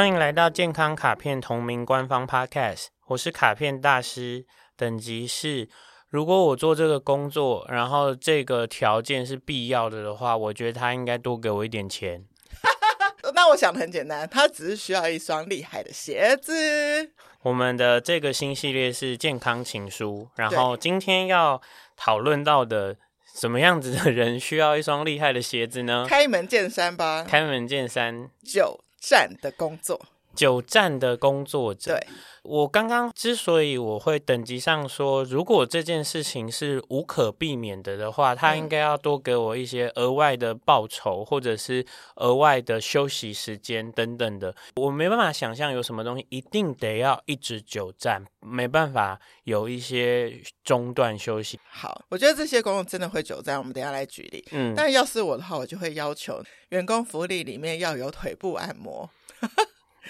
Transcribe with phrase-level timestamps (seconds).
[0.00, 5.68] 欢迎来到健康卡片同名官方 Podcast，我是卡片大师，等级是，
[6.08, 12.24] 如果我做这个工作，然后这个条件是必要的的话，我觉得他应该多给我一点钱。
[13.34, 17.12] 那我想的很简单，他只是需要一双厉害的鞋子。
[17.42, 21.60] 我们的这个新系列是健康情书，然后今天要
[21.94, 22.96] 讨论到的。
[23.32, 26.04] 什么样子的人需要一双厉害的鞋子呢？
[26.08, 27.22] 开门见山吧。
[27.22, 30.00] 开门见山，久站的工作。
[30.34, 32.06] 久站的工作者，对，
[32.42, 41.84] 我刚刚之所以我会等级上说，如果这件事情是无可避免的的话，他应该要多给我一些额外的报酬，或者是
[42.16, 44.54] 额外的休息时间等等的。
[44.76, 51.58] 我没办法想象有什么东西一定得要一直久站，没办法有一些中断休息。
[51.68, 54.44] 好，我觉得这些工作真的会久站，我们等一下来举例。
[54.52, 59.10] 嗯， 但要是我的话，我就会要求员工福利里面要有腿部按摩。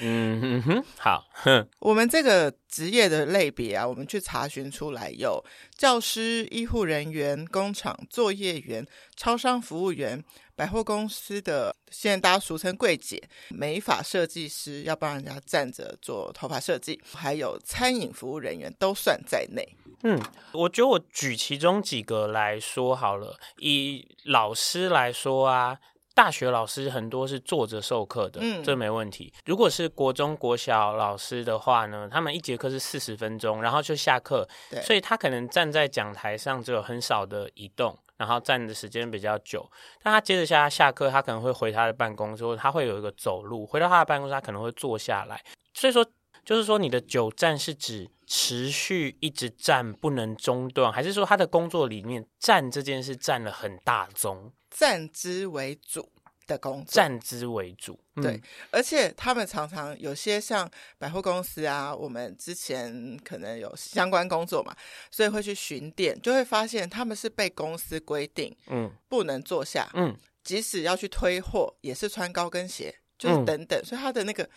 [0.00, 1.28] 嗯哼哼，好。
[1.32, 5.44] 哼， 我们这个职业的类别啊，我们去查询出来有
[5.76, 10.22] 教师、医护人员、工厂作业员、超商服务员、
[10.56, 19.76] 百货公司的，现在大家俗称柜姐、美发设计师，要帮人家站着做头发设计，还有餐饮服务人员都算在内。
[20.02, 20.18] 嗯，
[20.52, 25.78] 我觉得我举其中几个来说好了，以老师来说啊。
[26.20, 29.32] 大学老师很多是坐着授课的，嗯，这没问题。
[29.46, 39.66] 如果是国中国小老师的话呢，他们一节课是四十分钟，然后就下课，对，所以他可能站在讲台上只有很少的移动，然后站的时间比较久。
[40.02, 45.42] 但他接着下下课，他可能会回他的办公室，他会有一个走路回到他的办公室，他可能会坐下来。
[45.72, 46.04] 所以说，
[46.44, 54.52] 就是说你的久站是指持续一直站不能中断，还是说他的工作里面站这件事占了很大宗？
[54.70, 56.12] 站之为主
[56.50, 60.68] 的工作，站姿为主，嗯、对，而且他们常常有些像
[60.98, 64.74] 百货公司啊，我们之前可能有相关工作嘛，
[65.10, 74.48] 所以会去巡店，就会发现他们是被公司规定，嗯，不能坐下，嗯，即使要去推货，也是穿高跟鞋，就是等等，嗯、所以他的那个。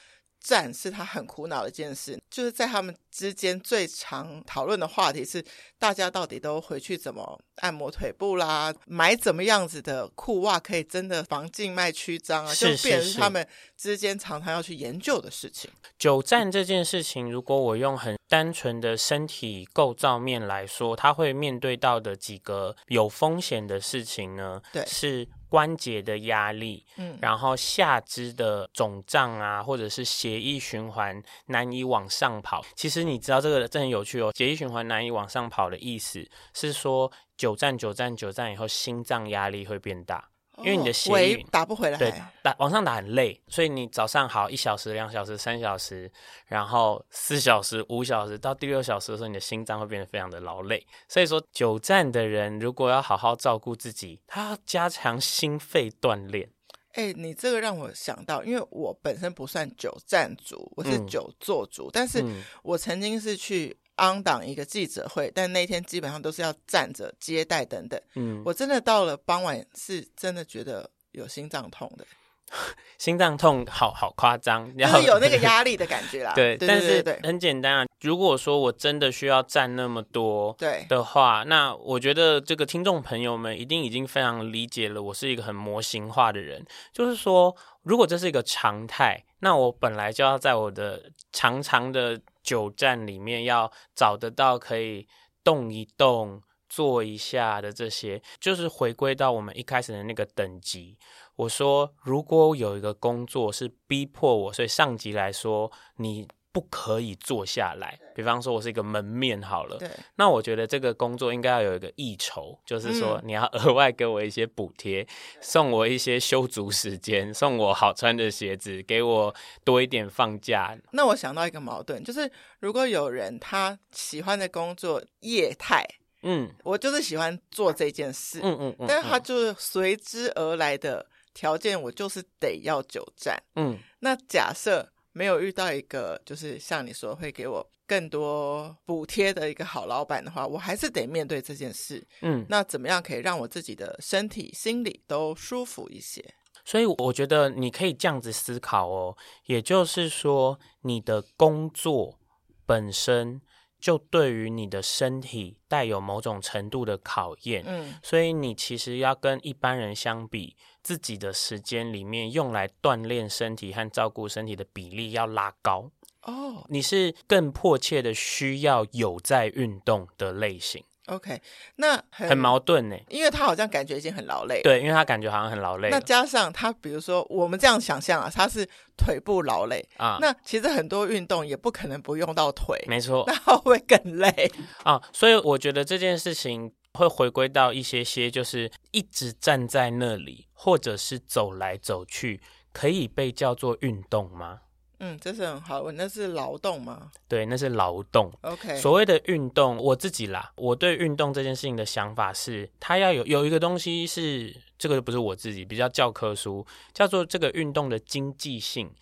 [0.44, 5.44] 站是他很苦恼的一件事，就是在他们之间最常讨论的话题是，
[5.80, 15.72] 大家到底都回去怎么按摩腿部啦，买怎么样子的裤袜可以真的防静脉曲张啊，就变成他们之间常常要去研究的事情。
[15.98, 24.62] 久站这件事情，如果我用很单纯的身体构造面来说，他会面对到的几个有风险的事情呢？
[24.74, 25.28] 对，是。
[25.53, 32.66] 关节的压力，嗯，然后下肢的肿胀啊，或者是血液循环难以往上跑。
[32.75, 40.28] 其实你知道这个真很有趣哦，血液循环难以往上跑的意思是说，久站久站久站以后，心脏压力会变大。
[40.63, 46.12] 因为你的血液打不回来，对，打往上打很累，所以你早上好一小时、两小时、三小时，
[46.47, 50.85] 然后四小时、五小时，到第六小时的时候，你的心脏会变得非常的劳累。
[51.07, 56.50] 所以说，久站的人如果要好好照顾自己，他要加强心肺锻炼。
[56.94, 62.24] 哎，你这个让我想到，因为我本身不算久站族，我是久坐族，嗯、但是
[62.63, 63.78] 我曾经是去。
[63.98, 68.00] On 档一个记者会，但那天基本上都是要站着接待等等。
[68.16, 72.06] 嗯，我真的到了傍晚是真的觉得有心脏痛的，
[72.98, 76.34] 心脏痛好好夸张， 然后有那个 压力的感觉啦。
[76.34, 77.86] 对，但是很简单啊。
[78.02, 85.02] 如果说我真的需要站那么多对的话，那我觉得这个听众朋友们一定已经非常理解了。
[85.02, 92.20] 我是一个很模型化的人，就是说，如果这是一个常态，那我本来就要在我的长长的。
[92.44, 95.08] 久站里面要找得到可以
[95.44, 100.98] 动一动、坐一下的这些，就是回归到我们一开始的那个等级。
[101.38, 106.28] 我说，如果有一个工作是逼迫我，所以上级来说，你。
[106.53, 108.00] 不可以坐下来。
[108.16, 115.06] 比方说，我是一个门面好了，对，那我觉得这个工作应该要有一个益酬，就是说你要额外给我一些补贴，
[115.42, 119.33] 送我一些休足时间，送我好穿的鞋子，给我
[119.63, 120.78] 多一点放假。
[120.92, 125.83] 那我想到一个矛盾，就是如果有人他喜欢的工作业态，
[126.22, 134.93] 嗯，我就是喜欢做这件事，嗯嗯嗯，但是他就是随之而来的条件，我就是得要久站，嗯，那假设。
[135.13, 142.06] 没有遇到一个就是像你说会给我更多补贴的一个好老板的话，我还是得面对这件事。
[142.21, 146.24] 嗯，那怎么样可以让我自己的身体、心理都舒服一些？
[146.65, 152.18] 所以我觉得你可以这样子思考哦，也就是说，你的工作
[152.66, 153.42] 本身
[153.81, 157.63] 就对于你的身体带有某种程度的考验。
[157.68, 165.89] 嗯，所以你其实要跟一般人相比，自己的时间里面用来锻炼身体和照顾身体的比例要拉高。
[166.24, 170.83] 哦，你是更迫切的需要有在运动的类型。
[171.07, 171.41] OK，
[171.75, 174.62] 那很，很矛盾呢，因为他好像感觉已经很劳累。
[174.63, 175.89] 对，因为他感觉好像很劳累。
[175.89, 178.65] 那加上他，比如说我们这样想象啊，他是
[178.95, 180.18] 腿部劳累啊。
[180.21, 183.25] 那其实很多运动也不可能不用到腿，没错。
[183.27, 184.50] 那会更累
[184.85, 185.01] 啊？
[185.12, 192.40] 所以我觉得这件事情会回归到一些些，就是一直站在那里，或者是走来走去，
[192.72, 194.60] 可以被叫做运动吗？
[195.00, 195.95] 嗯，这是很好问。
[195.95, 197.12] 那是劳动吗？
[197.28, 198.31] 对，那是劳动。
[198.42, 208.94] OK，所谓的运动，我自己啦，我对运动这件事情的想法是，它要有有一个东西是这个不是我自己比较教科书，叫做这个运动的经济性。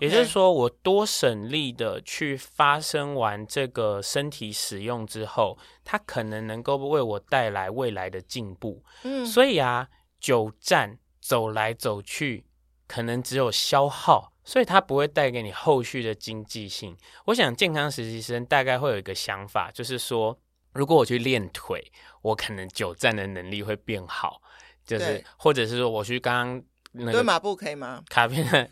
[0.00, 8.84] 也就是说，我多省力的去发生完这个身体使用之后，它可能能够为我带来未来的进步。
[9.02, 9.88] 嗯，所以啊，
[10.20, 12.44] 久站走来走去，
[12.86, 14.32] 可能只有消耗。
[14.42, 16.96] 所以它不会带给你后续的经济性。
[17.26, 20.36] 我想健康实习生大概会有一个想法，就是说，
[20.72, 21.92] 如果我去练腿，
[22.22, 24.40] 我可能久站的能力会变好，
[24.84, 28.02] 就是或者是说我去刚刚那个蹲马步可以吗？
[28.08, 28.68] 卡片，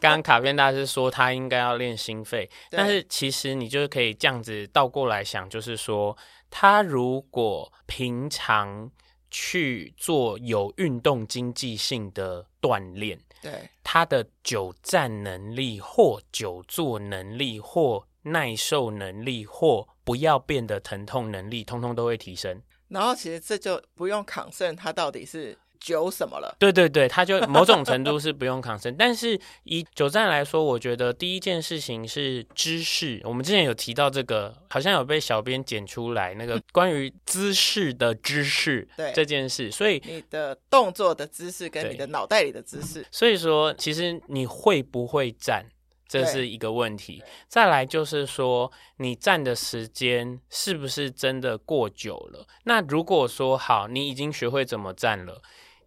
[0.00, 6.16] 刚卡片大师说他应该要练心肺，但是其实你就是可以这样子倒过来想，就是说
[6.50, 8.90] 他如果平常
[9.30, 13.18] 去做有运动经济性的锻炼。
[13.42, 13.52] 对
[13.82, 22.60] 他的久站能力或久坐能力或耐受能力或不要变得疼痛能力，通通都会提升。
[22.88, 25.56] 然后其实这就不用抗胜，他到底是。
[25.80, 26.54] 久什么了？
[26.58, 33.20] 对对对，他就某种程度是不用抗生，但是以久站来说，我觉得第一件事情是知识。
[33.24, 39.70] 我们之前有提到这个，好像有被小编剪出来那个 关于姿势的知识，对这件事。
[39.70, 45.64] 所以你的动作的姿势跟你的脑袋里的姿势，所以说其实你会不会站，
[46.06, 47.22] 这是一个问题。
[47.48, 52.46] 再来就是说，你站的时间是不是真的过久了？
[52.64, 55.40] 那如果说好，你已经学会怎么站了。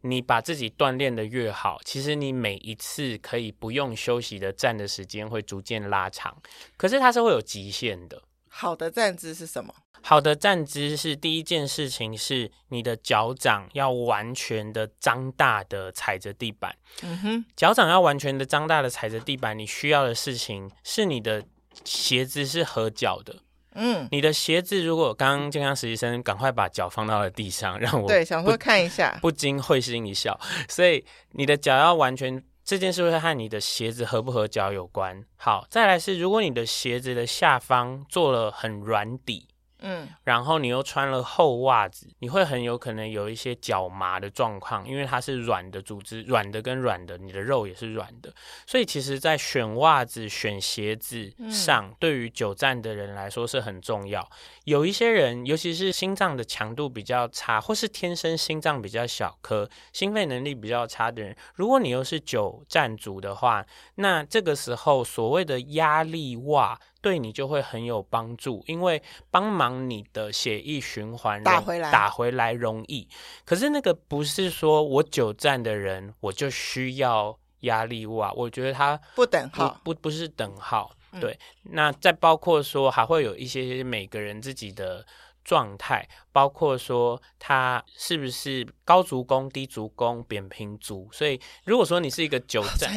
[0.05, 6.37] 你把自己锻炼的越好，其实你每一次可以不用休息的站的时间会逐渐拉长，
[6.77, 8.21] 可是它是会有极限的。
[8.49, 9.73] 好的站姿是什么？
[10.01, 16.75] 好的站姿是第一件事情是你的脚掌要完全的张大的踩着地板。
[17.01, 21.45] 嗯哼，脚掌要完全的张大的踩着地板，你需要的事情是你的
[21.85, 23.37] 鞋子是合脚的。
[23.75, 30.39] 嗯，你的鞋子如果刚刚健康实习生赶快把脚放到了地上，让我对想说看一下，不禁会心一笑。
[30.67, 35.23] 所以你的脚要完全，这件事会和你的鞋子合不合脚有关。
[35.35, 39.47] 好，再来是如果你的鞋子的下方做了很软底。
[39.83, 48.33] 嗯，然后你又穿了厚袜子，你会很有可能有一些脚麻的状况，因为它是软的组织，软的跟软的，你的肉也是软的，
[48.65, 54.27] 所以其实，在选袜子、选鞋子上，嗯、对于久站的人来说是很重要。
[54.63, 63.65] 有一些人，尤其是心脏的强度比较差，或是天生心脏比较小颗、心肺能力比较差的人，如果你又是久站族的话，
[63.95, 66.79] 那这个时候所谓的压力袜。
[67.03, 73.07] 对你就会很有帮助，因为帮忙你的血液循环打回来，打回来容易。
[73.45, 80.89] 可是那个不是说我久站的人我就需要压力袜，我觉得它不等号，不不，是等号。
[81.11, 85.05] 嗯、对，那再包括说还会有一些每个人自己的。
[85.43, 92.91] 状态包括说他是不是高足弓、低足弓、扁平足，所以如果说你是一个久站，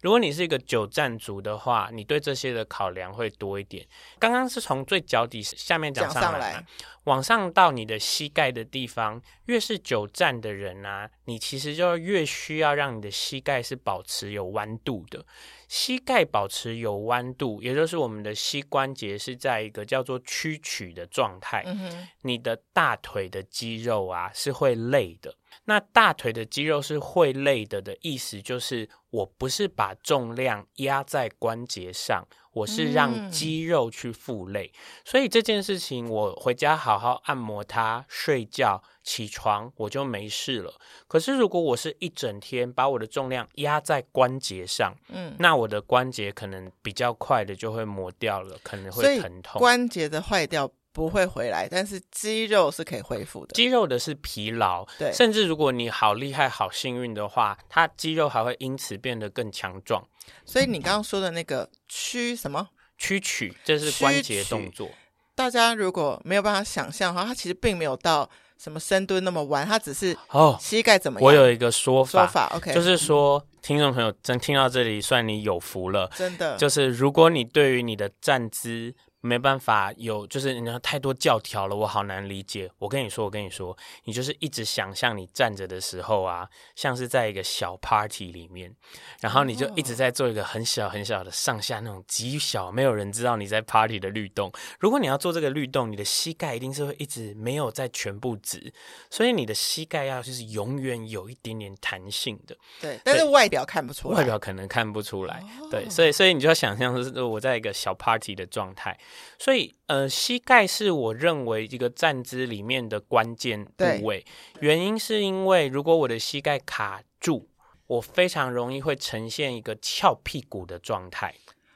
[0.00, 3.86] 如果你是一个久站族的话，你对这些的考量会多一点。
[4.18, 6.64] 刚刚是从最脚底下面讲上来，
[7.04, 15.24] 往上到你的膝盖的地方，越是久站的人啊，你其实就越需要让你的膝盖是保持有弯度的。
[15.72, 21.62] 膝盖保持有弯度，也就是我们的膝关节是在一个叫做屈曲的状态。
[21.64, 25.34] 嗯，你的大腿的肌肉啊是会累的。
[25.64, 34.72] 那大腿的肌肉是会累的的意思，就是我不是把重量压在关节上，我是让肌肉去负累。
[34.72, 34.78] 嗯。
[35.04, 38.82] 所以这件事情，我回家好好按摩它，睡觉。
[39.04, 40.72] 起床我就没事了。
[41.08, 49.58] 可是如果我是一整天把我的重量压在关节上，嗯，那我的关节可能比较快的就会磨掉了，可能会疼痛。
[49.58, 53.54] 关节的坏掉不会回来，但是肌肉是可以恢复的。
[53.54, 60.06] 肌肉的是疲劳，对，甚至如果你好厉害、好幸运的话，它肌肉还会因此变得更强壮。
[60.44, 62.68] 所以你刚刚说的那个屈什么？
[62.98, 64.90] 屈曲，这是关节动作。
[65.34, 71.26] 大家如果没有办法想象的话，它其实并没有到什么深蹲那么弯，它只是哦，膝盖怎么样？
[71.26, 78.94] 我有一个说法，说法 OK，就是说，听众朋友真听到这里，算你有福了，真的，就是如果你对于你的站姿。
[79.24, 82.68] 没办法有，就是你要太多教条了，我好难理解。
[82.78, 88.74] 我跟你说，我跟你说，你就是一直想象你站着的时候啊，像是在一个小 party 里面，
[89.20, 94.52] 然后你就一直在做一个很小很小的上下那种极小，没有人知道你在 party 的律动。
[94.80, 98.74] 如果你要做这个律动，你的膝盖一定是会一直没有在全部直，
[99.08, 102.56] 所以你的膝盖要就是永远有一点点弹性的。
[102.80, 105.40] 对，但是外表看不出来，外表可能看不出来。
[105.70, 108.98] 对，所以所以你就要想象是我在一个小 party 的状态。
[109.38, 114.24] 所以，呃，膝盖是我认为一个站姿里面的关键部位。
[114.60, 117.48] 原因是因为，如果我的膝盖卡住，
[117.86, 121.34] 我非常容易会呈现一个翘屁股的状态。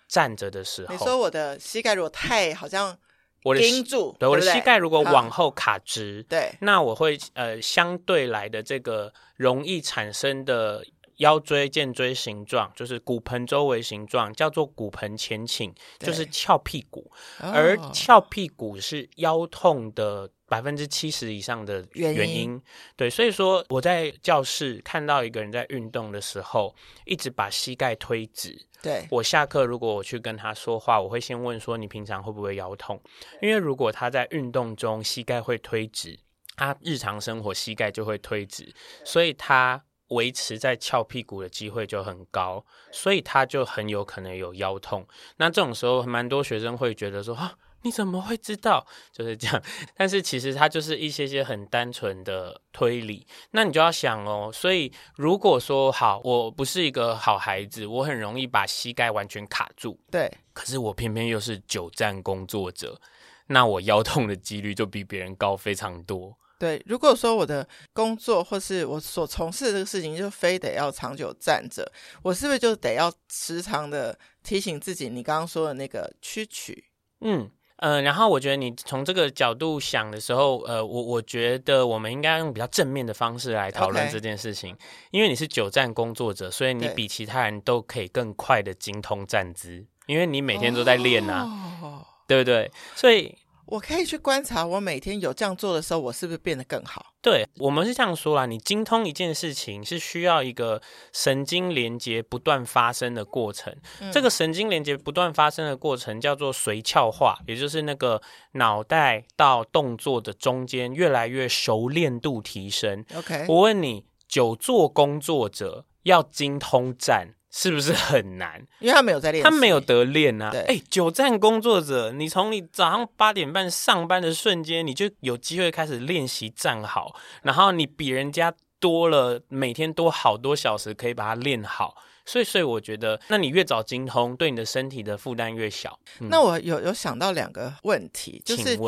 [0.09, 2.97] 站着的时候，你说我的膝盖如果太好像
[3.43, 10.85] 我的盯住，对，我的膝盖如果往后卡直，对，那我会呃相对来的这个容易产生的。
[11.17, 17.11] 腰椎荐椎形状就是骨盆周围形状，叫做骨盆前倾，就是翘屁股。
[17.39, 22.17] 而翘屁股是腰痛的百分之七十以上的原因。
[22.17, 22.63] 原因
[22.97, 26.75] 对，所以说我在教室看到一个人在运动的时候，
[27.07, 28.67] 一直把膝盖推直。
[28.83, 33.01] 对，我下课如果我去跟他说话，我会先问说，你平常会不会腰痛？
[33.41, 36.19] 因为如果他在运动中膝盖会推直，
[36.57, 39.83] 他日常生活膝盖就会推直，所以他。
[40.09, 45.07] 维持在翘屁股的机会就很高，所以他就很有可能有腰痛。
[45.37, 49.63] 那这种时候，蛮多学生会觉得说：“啊，你怎么会知道？” 就是这样。
[49.97, 53.27] 但是其实他就是一些些很单纯的推理。
[53.51, 59.99] 那你就要想哦，所以如果说好，我不是一个好孩子，我很容易把膝盖完全卡住。
[60.11, 60.31] 对。
[60.53, 63.01] 可是我偏偏又是久站工作者，
[63.49, 66.37] 那我腰痛的几率就比别人高非常多。
[66.59, 71.87] 对，如果说我的工作或是我所从事的这个事情，就非得要长久站着，
[72.23, 75.11] 我是不是就得要时常的提醒自己？
[75.11, 76.85] 你刚刚说的那个屈曲，
[77.21, 84.75] 嗯嗯、呃，然后我觉得你从这个角度想的时候，呃，我我觉得我们应该用比较正面的方式来讨论这件事情.
[85.11, 91.45] 因为你是久站工作者，所以你比其他人都可以更快的精通站姿，因为你每天都在练啊，
[91.83, 92.73] 哦、对不对？
[92.95, 93.37] 所以。
[93.67, 97.13] 我可以去观察，我每天有这样做的时候，我是不是变得更好？
[97.21, 100.81] 对，我们是这样说啦，你精通一件事情是需要一个
[101.13, 103.77] 神经连接不断发生的过程。
[104.01, 113.05] 嗯、这个神经连接不断发生的过程叫做髓鞘化，也就是那个脑袋到动作的中间越来越熟练度提升。
[113.15, 118.63] OK，我问你，久坐工作者要精通站，是不是很难？
[118.81, 120.51] 因为他没有在练，他没有得练啊。
[120.51, 131.97] 对，哎，久站工作者，你从你早上八点半上班的瞬间，你就有机会开始练习站好，然后你比人家多了每天多好多小时可以把它练好。
[132.27, 135.99] 所以，所以我觉得，那你越早精通，对你的身体的负担越小。
[136.21, 138.79] 嗯、那我有有想到两个问题，就是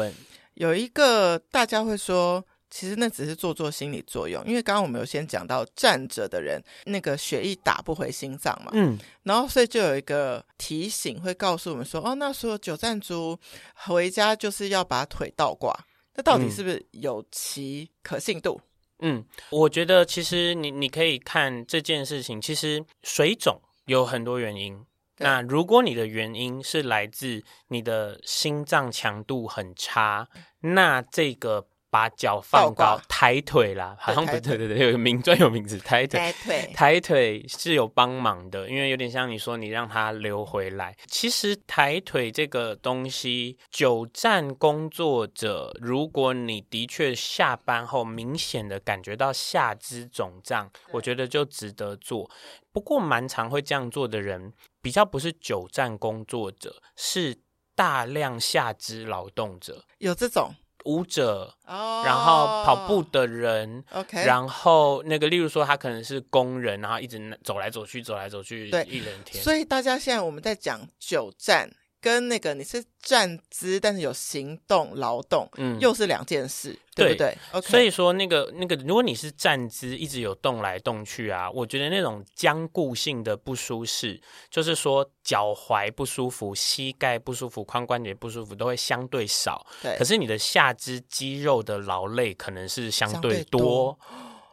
[0.53, 2.45] 有一个大家会说。
[2.71, 13.39] 其实那只是做做心理作用，因为刚刚我们有先讲到站着的人，那个血液打不回心脏嘛，嗯，然后所以就有一个提醒会告诉我们说，哦，那所有久站族
[13.75, 15.75] 回家就是要把腿倒挂，
[16.15, 18.61] 那到底是不是有其可信度？
[18.99, 24.85] 嗯，我觉得其实你你可以看这件事情，其实水肿有很多原因，
[25.17, 30.29] 那如果你的原因是来自你的心脏强度很差，
[30.61, 31.67] 那这个。
[31.91, 40.95] 把脚放高，抬腿啦，好像不对，对对对，有个名专有名词，抬腿，抬腿，抬腿是有帮忙的，因为有点像你说，你让它流回来。
[41.07, 52.31] 其实抬腿这个东西，久站工作者，如果你的确下班后明显的感觉到下肢肿胀，我觉得就值得做。
[52.73, 54.53] 不过蛮常会这样做的人，
[54.83, 57.39] 比较不是久站工作者，是
[57.75, 60.55] 大量下肢劳动者，有这种。
[60.85, 69.43] 舞者，oh, 然后跑步的人，OK，然后那个，例如说他可能是工人，然后一直走来走去，走来走去，对，一整天。
[69.43, 71.71] 所以大家现在我们在讲久站。
[72.01, 77.71] 跟那个你是站姿，但是有行动劳动，嗯，又是两件事，对，对不对？Okay.
[77.71, 89.67] 所以说那个那个，如果你是站姿，一直有动来动去啊，我觉得那种僵固性的不舒适，就是说脚踝不舒服、膝盖不舒服、髋关节不舒服，都会相对少。
[89.83, 93.59] 对，可是你的下肢肌肉的劳累可能是相对多。
[93.61, 93.99] 相对多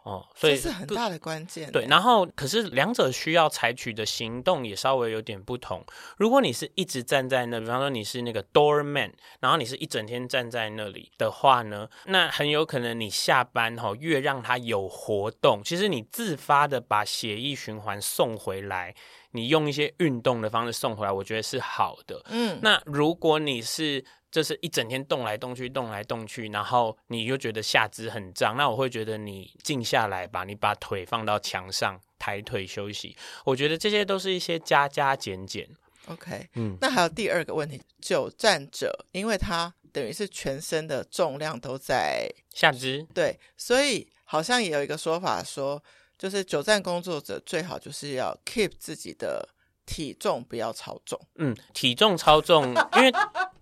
[0.05, 1.71] 哦，所以这是很大的关键。
[1.71, 5.83] 对，然后可是两者需要采取的行动也稍微有点不同。
[6.17, 18.93] 如果你是一直站在那，比方说你是那个 doorman，然后你是一整天站在那里的话呢，那很有可能你下班哈、哦，越让他有活动，其实你自发的把血液循环送回来，
[19.31, 22.21] 你用一些运动的方式送回来，我觉得是好的。
[22.29, 24.05] 嗯，那如果你是
[24.36, 33.15] 就是一整天动来动去，动来动去，然后你又觉得下肢很胀，那我会觉得你静下来吧，你把腿放到墙上，抬腿休息。
[33.46, 35.65] 我觉得这些都是一些加加减减。
[36.08, 45.82] OK，嗯，那还有第二个问题，久站者，因为他等于是全身的重量都在下肢，对，所以好像也有一个说法说，
[46.18, 49.48] 就是久站工作者最好就是要 keep 自己的。
[49.88, 52.63] 体重不要超重，嗯，体重超重，
[52.96, 53.13] 因为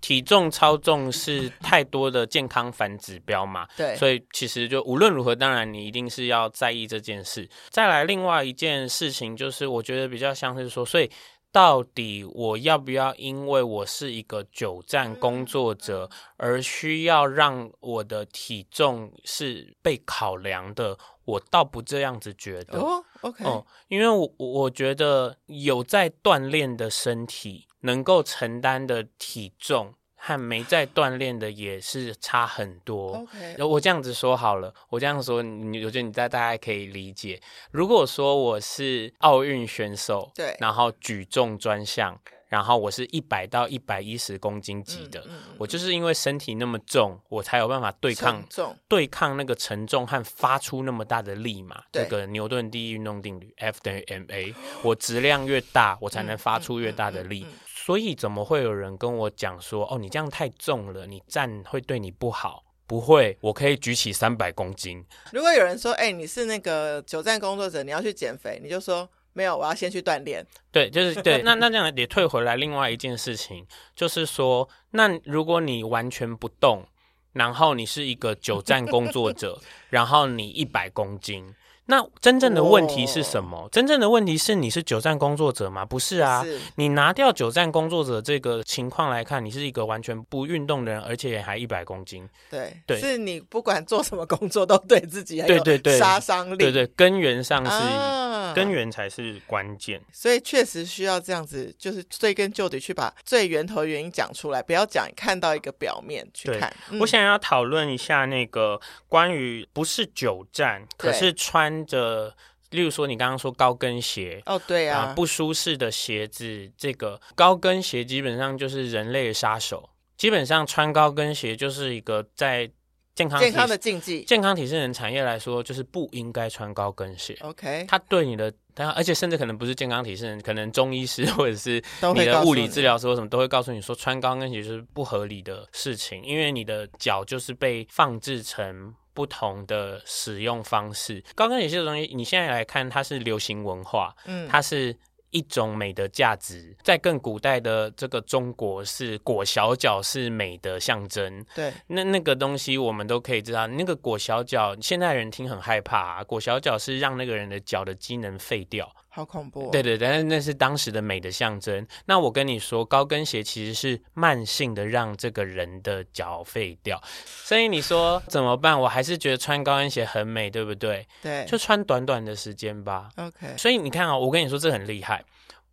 [0.03, 7.49] 体重超重是太多的健康反指标嘛， 对，所以其实就无论如何，当然你一定是要在意这件事。
[7.69, 11.09] 再来，另外一件事情就是，我觉得比较像是说，所以
[11.53, 20.97] 到底我要不要因为我是一个久站工作者，而需要让我的体重是被考量的？
[21.25, 33.17] 我倒不这样子觉得哦，OK，哦，因为我我觉得有在锻炼的身体能够承担的体重和没在锻炼的也是差很多。
[33.17, 37.41] OK，我这样子说好了，我这样说，你我觉得你大大概可以理解。
[37.71, 42.19] 如果说我是奥运选手，对，然后举重专项。
[42.49, 51.81] 然后我是一百到一百一十公斤级的，嗯嗯、我就是因为身体那么重，我才有办法对抗重对抗那个沉重和发出那么大的力嘛。
[51.91, 57.43] 这个牛顿第一运动定律，F 等于 ma，我质量越大，我才能发出越大的力。
[57.83, 62.63] 所以怎么会有人跟我讲说，哦，你这样太重了，你站会对你不好？
[62.87, 65.03] 不会，我可以举起三百公斤。
[65.31, 69.09] 如果有人说，哎，你是那个久站工作者，你要去减肥，你就说。
[69.35, 70.45] 没有，我要先去锻炼。
[70.71, 71.41] 对，就是对。
[71.41, 76.85] 那那这样也退回来，另外一件事情就是说，那如果你完全不动，
[77.31, 79.59] 然后你是一个久站工作者，
[79.89, 81.51] 然后你一百公斤。
[81.85, 83.71] 那真正的问题是什么？Oh.
[83.71, 85.83] 真正的问题是你是久站工作者吗？
[85.83, 92.27] 不是啊，是你拿掉久站工作者这个情况来看，你是一个完全不运动的人，而且还一百公斤。
[92.49, 96.57] 对对，是你不管做什么工作都对自己对对对杀伤力。
[96.57, 98.22] 对对，根源上是、啊、
[98.53, 106.75] 根源才是关键，所以确实需要这样子，就是追根究底去把最源头原因讲出来，不要讲看到一个表面去看。
[106.89, 111.73] 嗯、我想要讨论一下那个关于不是久站，可是穿。
[111.85, 112.35] 着，
[112.69, 119.89] 例如说你刚刚说高跟鞋哦，对啊，呃、不舒适的鞋子，这个高跟鞋基本上就是人类的杀手。
[120.15, 122.71] 基本上穿高跟鞋就是一个在
[123.15, 124.23] 健康健康的禁忌。
[124.23, 127.37] 健康体适能产业来说，就是不应该穿高跟鞋。
[127.41, 131.83] OK，它对你的，它而且甚至可能不是健康体适能，可能中医师或者是
[132.15, 138.93] 你的物理治疗师或什么都会告诉你说，穿高跟鞋是不合理的事情，因为你的脚就是被放置成。
[139.15, 144.97] 不同的使用方式，高跟鞋这个东西，你现在来看，它是流行文化，嗯，它是
[145.33, 146.73] 一种美的价值。
[146.81, 151.45] 在更古代的这个中国，是裹小脚是美的象征。
[151.53, 158.89] 对，那那个东西我们都可以知道，那个裹小脚，现在人听很害怕啊，裹小脚是让那个人的脚的机能废掉。
[159.15, 159.69] 好恐怖哦！
[159.71, 161.85] 对对对，但是那是当时的美的象征。
[162.05, 166.99] 那我跟你说，高跟鞋其实是慢性的让这个人的脚废掉。
[167.23, 168.79] 所以你说 怎么办？
[168.79, 171.07] 我还是觉得穿高跟鞋很美，对不对？
[171.21, 173.09] 对，就穿短短的时间吧。
[173.17, 173.55] OK。
[173.55, 175.23] 所以你看啊，我跟你说这很厉害，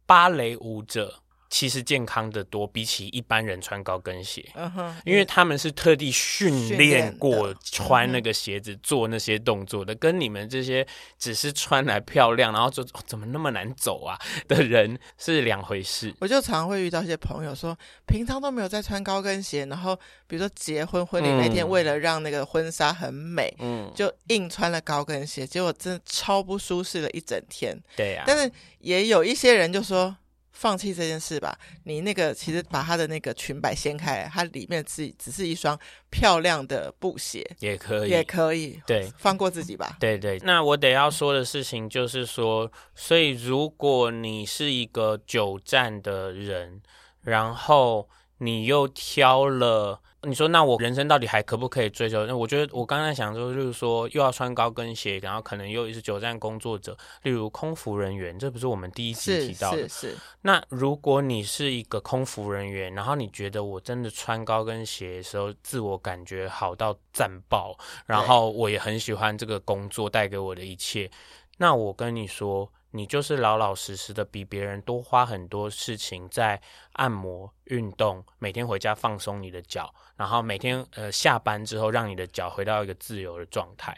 [0.04, 1.22] 芭蕾舞者。
[1.50, 10.86] 其实健康的多，比起一般人穿高跟鞋嗯哼因为他们是特地训练过穿那个鞋子做那些动作的，跟你们这些
[11.18, 16.14] 只是穿来漂亮，然后就、哦、怎么那么难走啊的人是两回事。
[16.20, 19.96] 我就常会遇到一些朋友说，平常都没有在穿高跟鞋，然后
[20.28, 27.76] 比如说结婚婚礼那天，为了让那个婚纱很美，嗯，就硬穿了高跟鞋，结果真的超不舒适了一整天。
[27.96, 30.16] 对呀、啊，但是也有一些人就说。
[30.52, 35.78] 放弃这件事吧，你那个其实把他的那个裙摆掀开，它里面只只是一双
[36.10, 39.96] 漂亮的布鞋，也可以，也可以，对，放过自己吧。
[40.00, 46.82] 对对，那我得要说的事情就是说，所以如果你是一个久站的人，
[47.22, 48.08] 然后
[48.38, 52.26] 你又挑了你说，那我人生到底还可不可以追求？
[52.26, 59.78] 那我觉得我刚才想说，就是说又要穿高跟鞋，然后可能又是久站工作者，例如空服人员，这不是我们第一集提到的。
[59.78, 60.16] 是是是。
[60.42, 71.10] 那如果你是一个空服人员，然后你觉得我真的穿高跟鞋的时候，自我感觉好到赞爆，然后我也很喜欢这个工作带给我的一切，
[71.56, 72.70] 那我跟你说。
[72.92, 76.60] 你就是老老实实的，比别人多花很多事情在
[76.94, 83.96] 按摩、运动，每天回家放松你的脚，然后每天呃下班之后让你的脚回到一个自由的状态。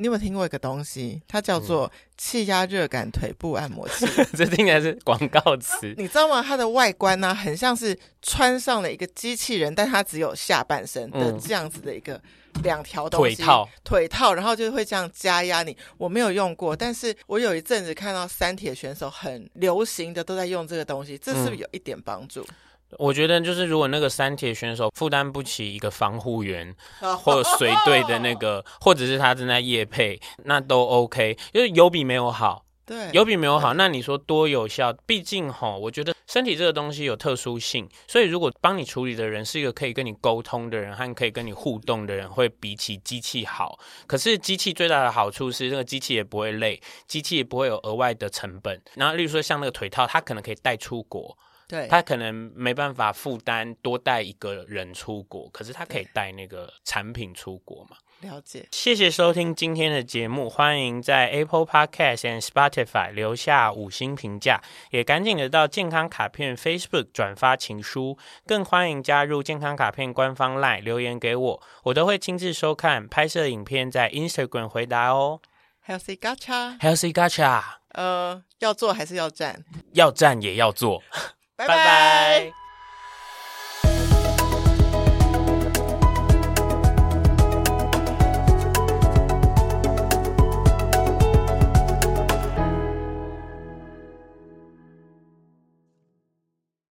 [0.00, 1.20] 你有没有听过一个东西？
[1.26, 4.06] 它叫做气压热感腿部按摩器。
[4.16, 5.92] 嗯、这听起来是广告词。
[5.98, 6.40] 你知道吗？
[6.40, 12.22] 它的外观呢、啊，很像是穿上了一个机器人，但它只有下半身的这样子的一个
[12.62, 13.36] 两条东西。
[13.36, 15.76] 腿套，腿套，然后就会这样加压你。
[15.96, 22.42] 我没有用过，但是我有一阵子看到三铁选手很流行的都在用这个东西，这是不是有一点帮助？
[22.42, 22.54] 嗯
[22.96, 26.74] 我觉得就是，如果那个三铁选手负担不起一个防护员，
[27.22, 32.64] 或者随队的那个，或者是他正在夜配，那都 OK，就是有比没有好。
[32.88, 33.74] 对，有比没有好。
[33.74, 34.90] 那你说多有效？
[35.06, 43.78] 毕竟哈，我觉得身体这个东西有特殊性，所以如果帮你处理的人是一个可以跟你沟通的人，和可以跟你互动的人，会比起机器好。
[44.06, 48.80] 可是机器最大的好处是，那个机器也不会累，机器也不会有额外的成本。
[48.94, 51.36] 然后，例如说像那个腿套，它可能可以带出国。
[51.68, 57.98] 对，他可能没办法负担多带一个人出国，可是他可以带那个产品出国嘛？
[58.20, 58.66] 了解。
[58.72, 75.40] 谢谢收听今天的节目，欢迎在 Apple Podcast and Spotify 留下五星评价，也赶紧的到健康卡片 Facebook 转发情书，更欢迎加入健康卡片官方 LINE 留言给我，我都会亲自收看拍摄影片，在 Instagram 回答哦。
[75.86, 79.64] Healthy Gacha，Healthy Gacha，呃，要做还是要站？
[79.92, 81.02] 要站也要做。
[81.58, 82.67] 拜拜。